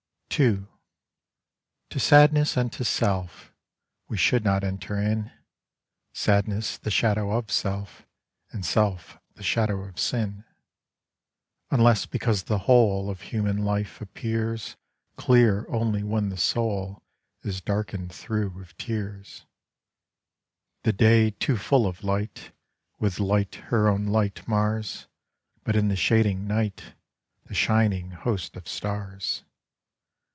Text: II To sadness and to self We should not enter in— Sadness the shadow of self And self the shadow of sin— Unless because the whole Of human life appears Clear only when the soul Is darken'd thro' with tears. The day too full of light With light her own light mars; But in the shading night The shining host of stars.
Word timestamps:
II 0.39 0.65
To 1.89 1.99
sadness 1.99 2.55
and 2.55 2.71
to 2.73 2.85
self 2.85 3.53
We 4.07 4.15
should 4.15 4.45
not 4.45 4.63
enter 4.63 4.97
in— 4.97 5.29
Sadness 6.13 6.77
the 6.77 6.89
shadow 6.89 7.33
of 7.37 7.51
self 7.51 8.07
And 8.51 8.65
self 8.65 9.19
the 9.35 9.43
shadow 9.43 9.83
of 9.83 9.99
sin— 9.99 10.45
Unless 11.69 12.05
because 12.05 12.43
the 12.43 12.59
whole 12.59 13.09
Of 13.09 13.21
human 13.23 13.57
life 13.65 13.99
appears 13.99 14.77
Clear 15.17 15.65
only 15.69 16.01
when 16.01 16.29
the 16.29 16.37
soul 16.37 17.03
Is 17.43 17.59
darken'd 17.61 18.11
thro' 18.13 18.47
with 18.47 18.75
tears. 18.77 19.45
The 20.83 20.93
day 20.93 21.31
too 21.31 21.57
full 21.57 21.85
of 21.85 22.05
light 22.05 22.51
With 22.99 23.19
light 23.19 23.55
her 23.67 23.89
own 23.89 24.05
light 24.07 24.47
mars; 24.47 25.07
But 25.65 25.75
in 25.75 25.89
the 25.89 25.97
shading 25.97 26.47
night 26.47 26.93
The 27.47 27.53
shining 27.53 28.11
host 28.11 28.55
of 28.55 28.67
stars. 28.69 29.43